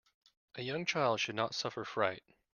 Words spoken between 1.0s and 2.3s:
should not suffer fright.